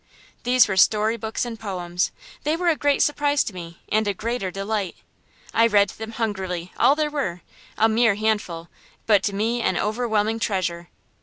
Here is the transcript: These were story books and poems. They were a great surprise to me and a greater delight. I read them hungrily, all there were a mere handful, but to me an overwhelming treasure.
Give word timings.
These 0.41 0.67
were 0.67 0.77
story 0.77 1.15
books 1.15 1.45
and 1.45 1.59
poems. 1.59 2.11
They 2.43 2.55
were 2.57 2.69
a 2.69 2.75
great 2.75 3.03
surprise 3.03 3.43
to 3.43 3.53
me 3.53 3.83
and 3.89 4.07
a 4.07 4.15
greater 4.15 4.49
delight. 4.49 4.95
I 5.53 5.67
read 5.67 5.89
them 5.89 6.13
hungrily, 6.13 6.73
all 6.75 6.95
there 6.95 7.11
were 7.11 7.41
a 7.77 7.87
mere 7.87 8.15
handful, 8.15 8.67
but 9.05 9.21
to 9.21 9.35
me 9.35 9.61
an 9.61 9.77
overwhelming 9.77 10.39
treasure. 10.39 10.87